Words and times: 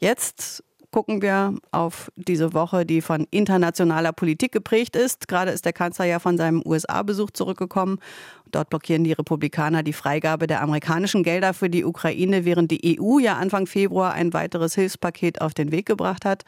Jetzt 0.00 0.64
gucken 0.90 1.22
wir 1.22 1.54
auf 1.70 2.10
diese 2.16 2.52
Woche, 2.52 2.84
die 2.84 3.00
von 3.00 3.26
internationaler 3.30 4.12
Politik 4.12 4.52
geprägt 4.52 4.96
ist. 4.96 5.28
Gerade 5.28 5.52
ist 5.52 5.64
der 5.64 5.72
Kanzler 5.72 6.04
ja 6.06 6.18
von 6.18 6.36
seinem 6.36 6.62
USA-Besuch 6.64 7.30
zurückgekommen. 7.30 7.98
Dort 8.50 8.70
blockieren 8.70 9.04
die 9.04 9.12
Republikaner 9.12 9.82
die 9.82 9.92
Freigabe 9.92 10.46
der 10.46 10.62
amerikanischen 10.62 11.22
Gelder 11.22 11.54
für 11.54 11.70
die 11.70 11.84
Ukraine, 11.84 12.44
während 12.44 12.70
die 12.70 12.98
EU 13.00 13.18
ja 13.18 13.36
Anfang 13.36 13.66
Februar 13.66 14.12
ein 14.12 14.32
weiteres 14.32 14.74
Hilfspaket 14.74 15.40
auf 15.40 15.54
den 15.54 15.72
Weg 15.72 15.86
gebracht 15.86 16.24
hat. 16.24 16.44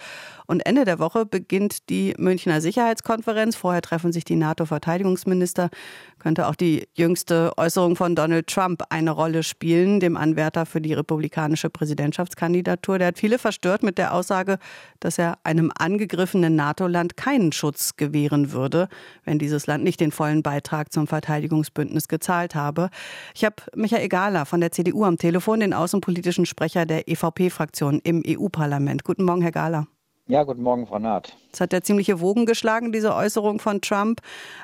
Und 0.47 0.67
Ende 0.67 0.85
der 0.85 0.99
Woche 0.99 1.25
beginnt 1.25 1.89
die 1.89 2.15
Münchner 2.19 2.61
Sicherheitskonferenz. 2.61 3.57
Vorher 3.57 3.83
treffen 3.83 4.13
sich 4.13 4.25
die 4.25 4.37
NATO-Verteidigungsminister. 4.37 5.71
Könnte 6.19 6.49
auch 6.49 6.55
die 6.55 6.89
jüngste 6.95 7.53
Äußerung 7.57 7.97
von 7.97 8.15
Donald 8.15 8.47
Trump 8.49 8.83
eine 8.91 9.11
Rolle 9.11 9.43
spielen, 9.43 10.01
dem 10.01 10.17
Anwärter 10.17 10.67
für 10.67 10.81
die 10.81 10.93
republikanische 10.93 11.71
Präsidentschaftskandidatur. 11.71 12.99
Der 12.99 13.09
hat 13.09 13.19
viele 13.19 13.39
verstört 13.39 13.83
mit 13.83 13.99
der 13.99 14.15
Aussage, 14.15 14.59
dass 15.01 15.19
er 15.19 15.39
einem 15.45 15.73
angegriffenen 15.77 16.55
NATO-Land 16.55 17.17
keinen 17.17 17.53
Schutz 17.53 17.97
gewähren 17.97 18.53
würde, 18.53 18.89
wenn 19.25 19.39
dieses 19.39 19.67
Land 19.67 19.85
nicht 19.85 20.01
den 20.01 20.13
vollen 20.13 20.43
Beitrag 20.43 20.93
zum 20.93 21.07
Verteidigungsbündnis 21.07 21.92
gezahlt 22.09 22.55
habe. 22.55 22.91
Ich 23.35 23.45
habe 23.45 23.57
Michael 23.75 24.09
Gahler 24.09 24.47
von 24.47 24.61
der 24.61 24.73
CDU 24.73 25.05
am 25.05 25.19
Telefon, 25.19 25.61
den 25.61 25.75
außenpolitischen 25.75 26.47
Sprecher 26.47 26.87
der 26.87 27.09
EVP-Fraktion 27.09 28.01
im 28.03 28.23
EU-Parlament. 28.27 29.05
Guten 29.05 29.25
Morgen, 29.25 29.43
Herr 29.43 29.53
Gahler. 29.53 29.87
Ja, 30.29 30.45
guten 30.45 30.63
Morgen, 30.63 30.87
Frau 30.87 30.99
Naht. 30.99 31.37
Es 31.53 31.61
hat 31.61 31.73
ja 31.73 31.83
ziemliche 31.83 32.21
Wogen 32.21 32.47
geschlagen, 32.47 32.93
diese 32.93 33.15
Äußerung 33.15 33.59
von 33.59 33.81
Trump. 33.81 34.21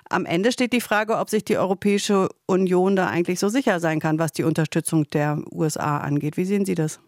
Am 0.09 0.24
Ende 0.24 0.52
steht 0.52 0.72
die 0.72 0.80
Frage, 0.80 1.19
ob 1.19 1.28
sich 1.28 1.45
die 1.45 1.59
Europäische 1.59 2.28
Union 2.46 2.96
da 2.96 3.09
eigentlich 3.09 3.41
so 3.41 3.48
sicher 3.48 3.80
sein 3.80 4.00
kann, 4.00 4.19
was 4.19 4.33
die 4.33 4.45
Unterstützung 4.45 5.05
der 5.10 5.42
USA 5.52 5.98
angeht. 5.98 6.36
Wie 6.36 6.45
sehen 6.45 6.64
Sie 6.64 6.74
das? 6.74 7.00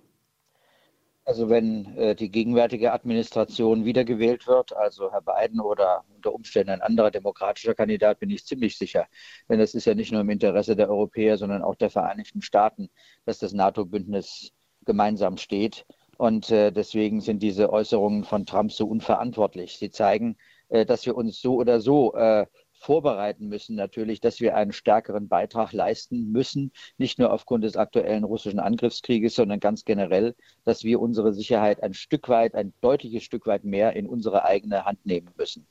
Also 1.25 1.49
wenn 1.49 1.97
äh, 1.97 2.15
die 2.17 2.31
gegenwärtige 2.31 2.93
Administration 2.93 3.85
wiedergewählt 3.85 4.47
wird, 4.47 4.75
also 4.75 5.13
Herr 5.13 5.23
Biden 5.23 5.61
oder 5.61 6.05
unter 6.15 6.33
Umständen 6.35 6.71
ein 6.71 6.83
anderer 6.83 7.11
demokratischer 7.11 7.75
Kandidat, 7.75 8.19
bin 8.19 8.31
ich 8.31 8.45
ziemlich 8.47 8.77
sicher. 8.77 9.07
Denn 9.49 9.61
es 9.61 9.75
ist 9.75 9.85
ja 9.85 9.95
nicht 9.95 10.13
nur 10.13 10.23
im 10.23 10.31
Interesse 10.31 10.77
der 10.77 10.89
Europäer, 10.89 11.37
sondern 11.37 11.63
auch 11.63 11.77
der 11.77 11.91
Vereinigten 11.91 12.43
Staaten, 12.43 12.89
dass 13.27 13.39
das 13.39 13.53
NATO-Bündnis 13.53 14.53
gemeinsam 14.87 15.37
steht. 15.37 15.87
Und 16.17 16.51
äh, 16.51 16.73
deswegen 16.73 17.21
sind 17.21 17.43
diese 17.43 17.73
Äußerungen 17.73 18.25
von 18.25 18.45
Trump 18.45 18.73
so 18.73 18.87
unverantwortlich. 18.87 19.79
Sie 19.79 19.91
zeigen, 19.91 20.37
äh, 20.69 20.85
dass 20.85 21.07
wir 21.07 21.17
uns 21.17 21.41
so 21.41 21.55
oder 21.55 21.81
so 21.81 22.15
äh, 22.15 22.47
vorbereiten 22.81 23.49
müssen, 23.49 23.77
natürlich, 23.77 24.21
dass 24.21 24.41
wir 24.41 24.57
einen 24.57 24.73
stärkeren 24.73 25.29
Beitrag 25.29 25.73
leisten 25.73 26.33
müssen, 26.33 26.73
nicht 26.97 27.19
nur 27.19 27.33
aufgrund 27.33 27.63
des 27.63 27.77
aktuellen 27.77 28.25
russischen 28.25 28.59
Angriffskrieges, 28.59 29.35
sondern 29.35 29.61
ganz 29.61 29.85
generell, 29.85 30.35
dass 30.65 30.83
wir 30.83 31.01
unsere 31.01 31.33
Sicherheit 31.35 31.83
ein 31.83 31.95
Stück 31.95 32.29
weit, 32.29 32.55
ein 32.55 32.73
deutliches 32.81 33.23
Stück 33.23 33.47
weit 33.47 33.65
mehr 33.65 33.95
in 33.95 34.07
unsere 34.07 34.45
eigene 34.45 34.85
Hand 34.87 35.05
nehmen 35.05 35.31
müssen. 35.37 35.67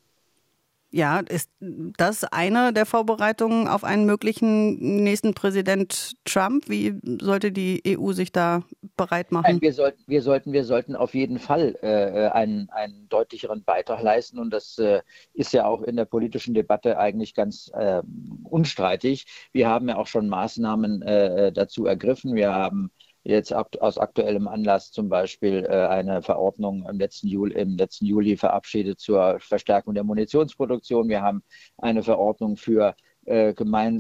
Ja, 0.92 1.20
ist 1.20 1.52
das 1.60 2.24
eine 2.24 2.74
der 2.74 2.88
Vorbereitungen 2.88 3.68
auf 3.68 3.84
einen 3.84 4.06
möglichen 4.06 5.04
nächsten 5.04 5.36
Präsident 5.36 6.14
Trump? 6.26 6.68
Wie 6.68 6.96
sollte 7.22 7.52
die 7.52 7.84
EU 7.86 8.12
sich 8.12 8.32
da 8.32 8.64
bereit 9.00 9.32
machen? 9.32 9.46
Nein, 9.48 9.62
wir, 9.62 9.74
sollten, 9.74 10.04
wir, 10.08 10.22
sollten, 10.22 10.54
wir 10.54 10.64
sollten 10.64 10.96
auf 10.96 11.14
jeden 11.14 11.40
Fall 11.40 11.76
äh, 11.82 12.28
einen, 12.30 12.70
einen 12.70 13.10
deutlicheren 13.10 13.64
Beitrag 13.64 14.02
leisten. 14.02 14.40
Und 14.40 14.52
das 14.52 14.78
äh, 14.78 15.02
ist 15.34 15.54
ja 15.54 15.66
auch 15.66 15.82
in 15.82 15.96
der 15.96 16.06
politischen 16.06 16.54
Debatte 16.54 17.00
eigentlich 17.00 17.34
ganz 17.34 17.72
äh, 17.74 18.02
unstreitig. 18.44 19.26
Wir 19.52 19.68
haben 19.70 19.90
ja 19.90 19.98
auch 19.98 20.08
schon 20.08 20.30
Maßnahmen 20.30 21.02
äh, 21.02 21.52
dazu 21.52 21.86
ergriffen. 21.86 22.36
Wir 22.36 22.54
haben 22.54 22.92
jetzt 23.24 23.54
aus 23.54 23.98
aktuellem 23.98 24.48
Anlass 24.48 24.92
zum 24.92 25.10
Beispiel 25.10 25.66
äh, 25.66 25.88
eine 25.88 26.22
Verordnung 26.22 26.88
im 26.90 27.00
letzten, 27.00 27.28
Juli, 27.28 27.54
im 27.56 27.78
letzten 27.78 28.06
Juli 28.06 28.38
verabschiedet 28.38 29.00
zur 29.00 29.40
Verstärkung 29.40 29.94
der 29.94 30.04
Munitionsproduktion. 30.04 31.10
Wir 31.10 31.22
haben 31.22 31.44
eine 31.78 32.04
Verordnung 32.04 32.58
für 32.58 32.96
äh, 33.26 33.54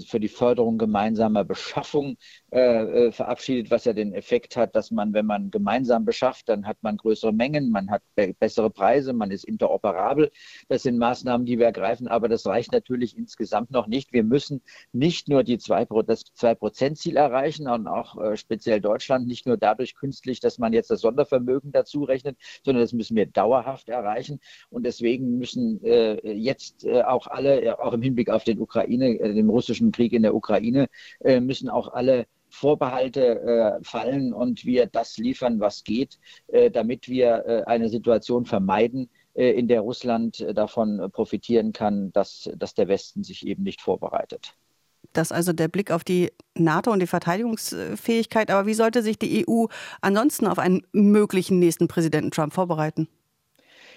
für 0.08 0.20
die 0.20 0.28
Förderung 0.28 0.78
gemeinsamer 0.78 1.44
Beschaffung 1.44 2.18
äh, 2.52 3.08
äh, 3.08 3.12
verabschiedet, 3.12 3.70
was 3.70 3.86
ja 3.86 3.94
den 3.94 4.12
Effekt 4.12 4.56
hat, 4.58 4.76
dass 4.76 4.90
man, 4.90 5.14
wenn 5.14 5.28
man 5.28 5.52
gemeinsam 5.52 6.04
beschafft, 6.04 6.50
dann 6.50 6.66
hat 6.66 6.78
man 6.82 6.98
größere 6.98 7.32
Mengen, 7.32 7.70
man 7.70 7.92
hat 7.92 8.02
be 8.16 8.34
bessere 8.40 8.72
Preise, 8.72 9.14
man 9.14 9.30
ist 9.30 9.44
interoperabel. 9.44 10.32
Das 10.68 10.82
sind 10.82 10.98
Maßnahmen, 10.98 11.46
die 11.46 11.60
wir 11.60 11.68
ergreifen, 11.68 12.08
aber 12.08 12.28
das 12.28 12.48
reicht 12.48 12.72
natürlich 12.72 13.16
insgesamt 13.16 13.70
noch 13.70 13.86
nicht. 13.86 14.14
Wir 14.14 14.24
müssen 14.24 14.64
nicht 14.94 15.28
nur 15.28 15.44
die 15.44 15.60
zwei, 15.60 15.86
das 15.86 16.26
2-Prozent-Ziel 16.26 17.18
erreichen 17.18 17.68
und 17.68 17.88
auch 17.88 18.20
äh, 18.20 18.36
speziell 18.36 18.82
Deutschland, 18.82 19.28
nicht 19.28 19.46
nur 19.46 19.58
dadurch 19.58 19.94
künstlich, 19.94 20.40
dass 20.40 20.58
man 20.58 20.74
jetzt 20.74 20.90
das 20.90 21.02
Sondervermögen 21.02 21.72
dazu 21.72 22.04
rechnet, 22.04 22.36
sondern 22.66 22.82
das 22.82 22.94
müssen 22.94 23.16
wir 23.16 23.28
dauerhaft 23.28 23.90
erreichen. 23.90 24.40
Und 24.72 24.88
deswegen 24.88 25.38
müssen 25.38 25.80
jetzt 26.24 26.88
auch 26.88 27.28
alle, 27.28 27.80
auch 27.80 27.94
im 27.94 28.02
Hinblick 28.02 28.30
auf 28.30 28.44
den 28.44 28.60
Ukraine, 28.60 29.18
den 29.18 29.50
russischen 29.50 29.92
Krieg 29.92 30.14
in 30.14 30.24
der 30.24 30.36
Ukraine, 30.36 30.88
müssen 31.22 31.70
auch 31.70 31.90
alle 31.94 32.26
Vorbehalte 32.50 33.40
äh, 33.42 33.84
fallen 33.84 34.34
und 34.34 34.66
wir 34.66 34.88
das 34.88 35.18
liefern, 35.18 35.60
was 35.60 35.84
geht, 35.84 36.20
äh, 36.48 36.72
damit 36.72 37.08
wir 37.08 37.46
äh, 37.46 37.64
eine 37.66 37.90
Situation 37.90 38.46
vermeiden, 38.46 39.10
äh, 39.36 39.52
in 39.52 39.68
der 39.68 39.82
Russland 39.82 40.42
äh, 40.42 40.54
davon 40.54 41.10
profitieren 41.12 41.72
kann, 41.72 42.12
dass, 42.12 42.50
dass 42.58 42.74
der 42.74 42.88
Westen 42.88 43.24
sich 43.24 43.46
eben 43.46 43.64
nicht 43.64 43.82
vorbereitet. 43.82 44.54
Das 45.14 45.32
also 45.32 45.54
der 45.54 45.70
Blick 45.70 45.92
auf 45.92 46.04
die 46.04 46.32
NATO 46.56 46.92
und 46.92 47.00
die 47.00 47.08
Verteidigungsfähigkeit. 47.08 48.52
Aber 48.52 48.68
wie 48.68 48.74
sollte 48.74 49.02
sich 49.02 49.18
die 49.18 49.46
EU 49.48 49.66
ansonsten 50.02 50.46
auf 50.46 50.60
einen 50.60 50.84
möglichen 50.92 51.58
nächsten 51.58 51.88
Präsidenten 51.88 52.32
Trump 52.32 52.54
vorbereiten? 52.54 53.08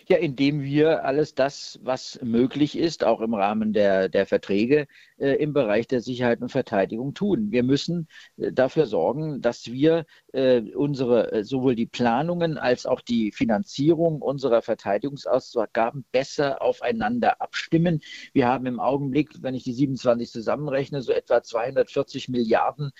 Ja, 0.08 0.16
indem 0.16 0.62
wir 0.62 1.04
alles 1.04 1.34
das, 1.34 1.78
was 1.82 2.18
möglich 2.22 2.76
ist, 2.76 3.04
auch 3.04 3.20
im 3.20 3.34
Rahmen 3.34 3.72
der, 3.72 4.08
der 4.08 4.26
Verträge 4.26 4.86
äh, 5.22 5.36
im 5.36 5.52
Bereich 5.52 5.86
der 5.86 6.00
Sicherheit 6.00 6.42
und 6.42 6.50
Verteidigung 6.50 7.14
tun. 7.14 7.52
Wir 7.52 7.62
müssen 7.62 8.08
äh, 8.38 8.50
dafür 8.50 8.86
sorgen, 8.86 9.40
dass 9.40 9.70
wir 9.70 10.04
äh, 10.32 10.62
unsere 10.74 11.44
sowohl 11.44 11.76
die 11.76 11.86
Planungen 11.86 12.58
als 12.58 12.86
auch 12.86 13.00
die 13.00 13.30
Finanzierung 13.30 14.20
unserer 14.20 14.62
Verteidigungsausgaben 14.62 16.04
besser 16.10 16.60
aufeinander 16.60 17.40
abstimmen. 17.40 18.00
Wir 18.32 18.48
haben 18.48 18.66
im 18.66 18.80
Augenblick, 18.80 19.30
wenn 19.42 19.54
ich 19.54 19.62
die 19.62 19.72
27 19.72 20.32
zusammenrechne, 20.32 21.02
so 21.02 21.12
etwa 21.12 21.40
240 21.42 22.28
Milliarden 22.28 22.90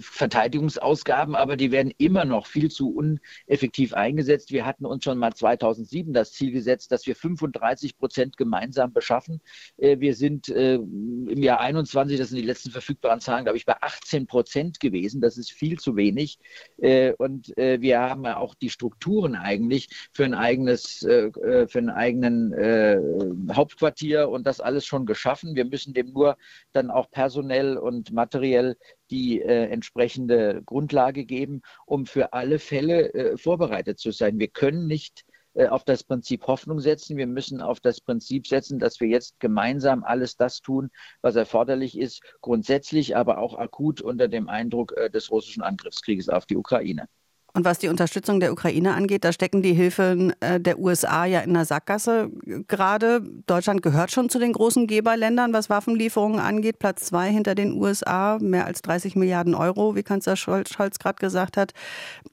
Verteidigungsausgaben, 0.00 1.34
aber 1.34 1.56
die 1.56 1.72
werden 1.72 1.92
immer 1.96 2.26
noch 2.26 2.46
viel 2.46 2.70
zu 2.70 2.94
uneffektiv 2.94 3.94
eingesetzt. 3.94 4.52
Wir 4.52 4.66
hatten 4.66 4.84
uns 4.84 5.04
schon 5.04 5.16
mal 5.18 5.32
2007 5.32 6.12
das 6.12 6.32
Ziel 6.32 6.52
gesetzt, 6.52 6.92
dass 6.92 7.06
wir 7.06 7.16
35 7.16 7.96
Prozent 7.96 8.36
gemeinsam 8.36 8.92
beschaffen. 8.92 9.40
Wir 9.78 10.14
sind 10.14 10.48
äh, 10.66 11.32
im 11.32 11.42
Jahr 11.42 11.60
21, 11.60 12.18
das 12.18 12.28
sind 12.28 12.38
die 12.38 12.46
letzten 12.46 12.70
verfügbaren 12.70 13.20
Zahlen, 13.20 13.44
glaube 13.44 13.58
ich, 13.58 13.66
bei 13.66 13.76
18 13.80 14.26
Prozent 14.26 14.80
gewesen. 14.80 15.20
Das 15.20 15.36
ist 15.36 15.52
viel 15.52 15.78
zu 15.78 15.96
wenig. 15.96 16.38
Äh, 16.78 17.12
und 17.14 17.48
wir 17.56 18.00
haben 18.00 18.24
ja 18.24 18.36
auch 18.38 18.54
die 18.54 18.70
Strukturen 18.70 19.34
eigentlich 19.34 19.88
für 20.12 20.24
ein 20.24 20.34
eigenes, 20.34 20.98
für 20.98 21.70
einen 21.74 21.90
eigenen 21.90 23.54
Hauptquartier 23.54 24.28
und 24.28 24.46
das 24.46 24.60
alles 24.60 24.86
schon 24.86 25.06
geschaffen. 25.06 25.54
Wir 25.54 25.64
müssen 25.64 25.94
dem 25.94 26.12
nur 26.12 26.36
dann 26.72 26.90
auch 26.90 27.10
personell 27.10 27.76
und 27.76 28.12
materiell 28.12 28.76
die 29.10 29.40
äh, 29.40 29.68
entsprechende 29.68 30.62
Grundlage 30.64 31.24
geben, 31.24 31.62
um 31.84 32.06
für 32.06 32.32
alle 32.32 32.58
Fälle 32.58 33.12
äh, 33.14 33.36
vorbereitet 33.36 33.98
zu 33.98 34.10
sein. 34.10 34.38
Wir 34.38 34.48
können 34.48 34.86
nicht 34.86 35.24
äh, 35.28 35.35
auf 35.68 35.84
das 35.84 36.04
Prinzip 36.04 36.46
Hoffnung 36.46 36.80
setzen. 36.80 37.16
Wir 37.16 37.26
müssen 37.26 37.60
auf 37.60 37.80
das 37.80 38.00
Prinzip 38.00 38.46
setzen, 38.46 38.78
dass 38.78 39.00
wir 39.00 39.08
jetzt 39.08 39.40
gemeinsam 39.40 40.04
alles 40.04 40.36
das 40.36 40.60
tun, 40.60 40.90
was 41.22 41.36
erforderlich 41.36 41.98
ist, 41.98 42.22
grundsätzlich, 42.40 43.16
aber 43.16 43.38
auch 43.38 43.58
akut 43.58 44.00
unter 44.00 44.28
dem 44.28 44.48
Eindruck 44.48 44.92
äh, 44.96 45.10
des 45.10 45.30
russischen 45.30 45.62
Angriffskrieges 45.62 46.28
auf 46.28 46.46
die 46.46 46.56
Ukraine. 46.56 47.08
Und 47.56 47.64
was 47.64 47.78
die 47.78 47.88
Unterstützung 47.88 48.38
der 48.38 48.52
Ukraine 48.52 48.92
angeht, 48.92 49.24
da 49.24 49.32
stecken 49.32 49.62
die 49.62 49.72
Hilfen 49.72 50.34
äh, 50.40 50.60
der 50.60 50.78
USA 50.78 51.24
ja 51.24 51.40
in 51.40 51.54
der 51.54 51.64
Sackgasse 51.64 52.30
gerade. 52.68 53.22
Deutschland 53.46 53.80
gehört 53.80 54.10
schon 54.10 54.28
zu 54.28 54.38
den 54.38 54.52
großen 54.52 54.86
Geberländern, 54.86 55.54
was 55.54 55.70
Waffenlieferungen 55.70 56.38
angeht. 56.38 56.78
Platz 56.78 57.06
zwei 57.06 57.30
hinter 57.30 57.54
den 57.54 57.80
USA, 57.80 58.36
mehr 58.42 58.66
als 58.66 58.82
30 58.82 59.16
Milliarden 59.16 59.54
Euro, 59.54 59.96
wie 59.96 60.02
Kanzler 60.02 60.36
Scholz, 60.36 60.68
Scholz 60.68 60.98
gerade 60.98 61.16
gesagt 61.16 61.56
hat. 61.56 61.72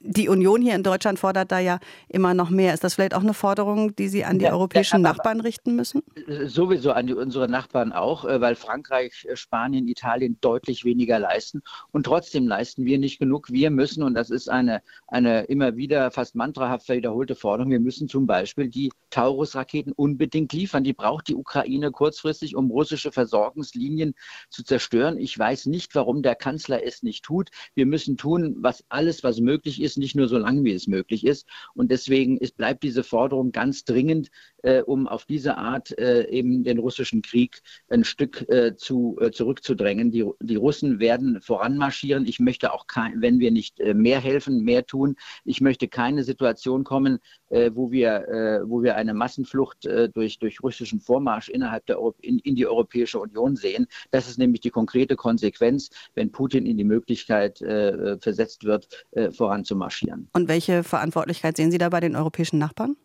Die 0.01 0.27
Union 0.27 0.61
hier 0.61 0.75
in 0.75 0.83
Deutschland 0.83 1.19
fordert 1.19 1.53
da 1.53 1.59
ja 1.59 1.79
immer 2.09 2.33
noch 2.33 2.49
mehr. 2.49 2.73
Ist 2.73 2.83
das 2.83 2.95
vielleicht 2.95 3.13
auch 3.13 3.23
eine 3.23 3.33
Forderung, 3.33 3.95
die 3.95 4.09
Sie 4.09 4.25
an 4.25 4.39
die 4.39 4.45
ja, 4.45 4.51
europäischen 4.51 5.01
Nachbarn 5.01 5.39
richten 5.39 5.77
müssen? 5.77 6.03
Sowieso 6.47 6.91
an 6.91 7.07
die, 7.07 7.13
unsere 7.13 7.47
Nachbarn 7.47 7.93
auch, 7.93 8.25
äh, 8.25 8.41
weil 8.41 8.55
Frankreich, 8.55 9.25
äh, 9.29 9.37
Spanien, 9.37 9.87
Italien 9.87 10.37
deutlich 10.41 10.83
weniger 10.83 11.17
leisten. 11.17 11.61
Und 11.93 12.07
trotzdem 12.07 12.45
leisten 12.45 12.83
wir 12.83 12.97
nicht 12.99 13.19
genug. 13.19 13.49
Wir 13.49 13.71
müssen, 13.71 14.03
und 14.03 14.15
das 14.15 14.29
ist 14.29 14.49
eine 14.49 14.81
eine 15.13 15.43
immer 15.43 15.77
wieder 15.77 16.09
fast 16.09 16.33
mantrahaft 16.33 16.89
wiederholte 16.89 17.35
Forderung. 17.35 17.71
Wir 17.71 17.79
müssen 17.79 18.07
zum 18.07 18.25
Beispiel 18.25 18.67
die 18.67 18.91
Taurus-Raketen 19.11 19.91
unbedingt 19.91 20.51
liefern. 20.53 20.83
Die 20.83 20.93
braucht 20.93 21.27
die 21.27 21.35
Ukraine 21.35 21.91
kurzfristig, 21.91 22.55
um 22.55 22.71
russische 22.71 23.11
Versorgungslinien 23.11 24.15
zu 24.49 24.63
zerstören. 24.63 25.19
Ich 25.19 25.37
weiß 25.37 25.67
nicht, 25.67 25.93
warum 25.93 26.23
der 26.23 26.33
Kanzler 26.33 26.83
es 26.83 27.03
nicht 27.03 27.23
tut. 27.23 27.51
Wir 27.75 27.85
müssen 27.85 28.17
tun, 28.17 28.55
was 28.57 28.83
alles, 28.89 29.23
was 29.23 29.39
möglich 29.39 29.81
ist, 29.81 29.99
nicht 29.99 30.15
nur 30.15 30.27
so 30.27 30.39
lange, 30.39 30.63
wie 30.63 30.73
es 30.73 30.87
möglich 30.87 31.25
ist. 31.27 31.47
Und 31.75 31.91
deswegen 31.91 32.37
ist, 32.37 32.57
bleibt 32.57 32.81
diese 32.81 33.03
Forderung 33.03 33.51
ganz 33.51 33.85
dringend, 33.85 34.31
äh, 34.63 34.81
um 34.81 35.07
auf 35.07 35.25
diese 35.25 35.57
Art 35.57 35.97
äh, 35.99 36.27
eben 36.29 36.63
den 36.63 36.79
russischen 36.79 37.21
Krieg 37.21 37.61
ein 37.89 38.03
Stück 38.03 38.49
äh, 38.49 38.75
zu, 38.75 39.17
äh, 39.21 39.31
zurückzudrängen. 39.31 40.11
Die, 40.11 40.25
die 40.41 40.55
Russen 40.55 40.99
werden 40.99 41.41
voranmarschieren. 41.41 42.25
Ich 42.25 42.39
möchte 42.39 42.73
auch, 42.73 42.87
kein, 42.87 43.21
wenn 43.21 43.39
wir 43.39 43.51
nicht 43.51 43.79
äh, 43.79 43.93
mehr 43.93 44.19
helfen, 44.19 44.63
mehr 44.63 44.85
tun. 44.85 45.15
Ich 45.45 45.61
möchte 45.61 45.87
keine 45.87 46.23
Situation 46.23 46.83
kommen, 46.83 47.19
äh, 47.49 47.71
wo, 47.73 47.91
wir, 47.91 48.63
wo 48.65 48.81
wir 48.81 48.95
eine 48.95 49.13
Massenflucht 49.13 49.87
durch, 50.13 50.39
durch 50.39 50.63
russischen 50.63 50.99
Vormarsch 50.99 51.49
innerhalb 51.49 51.85
der 51.85 51.99
Euro 51.99 52.15
in, 52.21 52.39
in 52.39 52.55
die 52.55 52.65
Europäische 52.65 53.19
Union 53.19 53.55
sehen. 53.55 53.87
Das 54.11 54.27
ist 54.27 54.39
nämlich 54.39 54.61
die 54.61 54.69
konkrete 54.69 55.15
Konsequenz, 55.15 55.89
wenn 56.15 56.31
Putin 56.31 56.65
in 56.65 56.77
die 56.77 56.83
Möglichkeit 56.83 57.57
versetzt 57.57 58.63
wird, 58.63 59.05
voranzumarschieren. 59.31 60.29
Und 60.33 60.47
welche 60.47 60.83
Verantwortlichkeit 60.83 61.57
sehen 61.57 61.71
Sie 61.71 61.77
da 61.77 61.89
bei 61.89 61.99
den 61.99 62.15
europäischen 62.15 62.57
Nachbarn? 62.57 62.95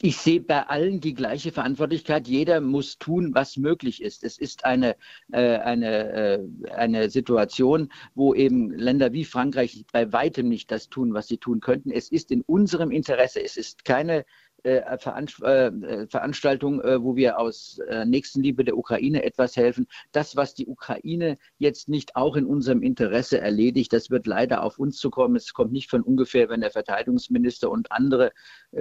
Ich 0.00 0.18
sehe 0.18 0.40
bei 0.40 0.66
allen 0.66 1.00
die 1.00 1.14
gleiche 1.14 1.52
Verantwortlichkeit. 1.52 2.28
Jeder 2.28 2.60
muss 2.60 2.98
tun, 2.98 3.34
was 3.34 3.56
möglich 3.56 4.02
ist. 4.02 4.24
Es 4.24 4.38
ist 4.38 4.64
eine, 4.64 4.96
äh, 5.32 5.58
eine, 5.58 6.12
äh, 6.12 6.70
eine 6.70 7.10
Situation, 7.10 7.90
wo 8.14 8.34
eben 8.34 8.70
Länder 8.70 9.12
wie 9.12 9.24
Frankreich 9.24 9.84
bei 9.92 10.12
weitem 10.12 10.48
nicht 10.48 10.70
das 10.70 10.88
tun, 10.88 11.14
was 11.14 11.28
sie 11.28 11.38
tun 11.38 11.60
könnten. 11.60 11.90
Es 11.90 12.10
ist 12.10 12.30
in 12.30 12.42
unserem 12.42 12.90
Interesse. 12.90 13.42
Es 13.42 13.56
ist 13.56 13.84
keine 13.84 14.24
äh, 14.64 14.78
äh, 14.78 16.06
Veranstaltung, 16.08 16.80
äh, 16.80 17.02
wo 17.02 17.16
wir 17.16 17.38
aus 17.38 17.78
Nächstenliebe 18.06 18.64
der 18.64 18.78
Ukraine 18.78 19.22
etwas 19.22 19.56
helfen. 19.56 19.86
Das, 20.12 20.36
was 20.36 20.54
die 20.54 20.66
Ukraine 20.66 21.36
jetzt 21.58 21.88
nicht 21.88 22.16
auch 22.16 22.34
in 22.36 22.46
unserem 22.46 22.82
Interesse 22.82 23.40
erledigt, 23.40 23.92
das 23.92 24.10
wird 24.10 24.26
leider 24.26 24.62
auf 24.62 24.78
uns 24.78 24.96
zukommen. 24.96 25.36
Es 25.36 25.52
kommt 25.52 25.72
nicht 25.72 25.90
von 25.90 26.02
ungefähr, 26.02 26.48
wenn 26.48 26.62
der 26.62 26.70
Verteidigungsminister 26.70 27.70
und 27.70 27.92
andere 27.92 28.32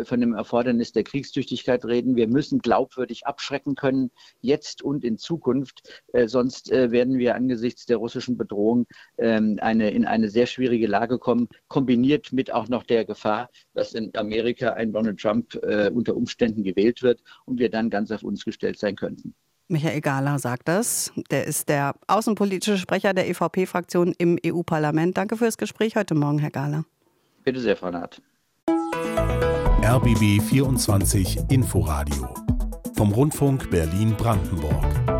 von 0.03 0.21
dem 0.21 0.33
Erfordernis 0.33 0.91
der 0.93 1.03
Kriegstüchtigkeit 1.03 1.83
reden. 1.85 2.15
Wir 2.15 2.27
müssen 2.27 2.59
glaubwürdig 2.59 3.27
abschrecken 3.27 3.75
können, 3.75 4.11
jetzt 4.41 4.81
und 4.81 5.03
in 5.03 5.17
Zukunft. 5.17 6.03
Sonst 6.25 6.71
werden 6.71 7.17
wir 7.17 7.35
angesichts 7.35 7.85
der 7.85 7.97
russischen 7.97 8.37
Bedrohung 8.37 8.87
ähm, 9.17 9.59
eine, 9.61 9.91
in 9.91 10.05
eine 10.05 10.29
sehr 10.29 10.45
schwierige 10.45 10.87
Lage 10.87 11.19
kommen, 11.19 11.49
kombiniert 11.67 12.31
mit 12.31 12.51
auch 12.51 12.69
noch 12.69 12.83
der 12.83 13.05
Gefahr, 13.05 13.49
dass 13.73 13.93
in 13.93 14.15
Amerika 14.15 14.73
ein 14.73 14.93
Donald 14.93 15.19
Trump 15.19 15.53
äh, 15.73 15.91
unter 15.93 16.15
Umständen 16.15 16.63
gewählt 16.63 17.01
wird 17.01 17.21
und 17.45 17.59
wir 17.59 17.69
dann 17.69 17.89
ganz 17.89 18.11
auf 18.11 18.23
uns 18.23 18.45
gestellt 18.45 18.79
sein 18.79 18.95
könnten. 18.95 19.33
Michael 19.67 20.01
Gahler 20.01 20.39
sagt 20.39 20.67
das. 20.67 21.11
Der 21.31 21.45
ist 21.45 21.69
der 21.69 21.95
außenpolitische 22.07 22.77
Sprecher 22.77 23.13
der 23.13 23.29
EVP-Fraktion 23.29 24.13
im 24.17 24.37
EU-Parlament. 24.45 25.17
Danke 25.17 25.37
für 25.37 25.45
das 25.45 25.57
Gespräch 25.57 25.95
heute 25.95 26.15
Morgen, 26.15 26.39
Herr 26.39 26.51
Gahler. 26.51 26.85
Bitte 27.43 27.59
sehr, 27.59 27.75
Frau 27.75 27.91
Naht. 27.91 28.21
RBB 29.83 30.41
24 30.41 31.39
Inforadio 31.49 32.33
vom 32.95 33.11
Rundfunk 33.11 33.69
Berlin-Brandenburg. 33.69 35.12